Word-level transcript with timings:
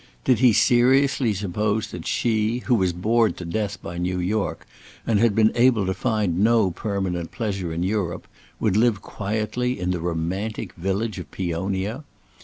Did 0.23 0.39
he 0.39 0.51
seriously 0.51 1.31
suppose 1.31 1.91
that 1.91 2.07
she, 2.07 2.63
who 2.65 2.73
was 2.73 2.91
bored 2.91 3.37
to 3.37 3.45
death 3.45 3.79
by 3.83 3.99
New 3.99 4.17
York, 4.19 4.65
and 5.05 5.19
had 5.19 5.35
been 5.35 5.51
able 5.53 5.85
to 5.85 5.93
find 5.93 6.39
no 6.39 6.71
permanent 6.71 7.29
pleasure 7.29 7.71
in 7.71 7.83
Europe, 7.83 8.27
would 8.59 8.75
live 8.75 9.03
quietly 9.03 9.79
in 9.79 9.91
the 9.91 9.99
romantic 9.99 10.73
village 10.73 11.19
of 11.19 11.29
Peonia? 11.29 12.03